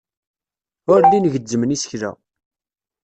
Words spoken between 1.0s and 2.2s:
llin gezzmen isekla.